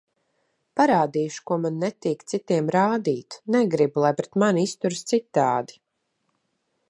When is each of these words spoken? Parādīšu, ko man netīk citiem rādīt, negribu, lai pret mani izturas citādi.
Parādīšu, 0.79 1.41
ko 1.49 1.57
man 1.65 1.77
netīk 1.83 2.23
citiem 2.33 2.71
rādīt, 2.77 3.39
negribu, 3.57 4.05
lai 4.07 4.13
pret 4.21 4.41
mani 4.45 4.63
izturas 4.71 5.05
citādi. 5.13 5.81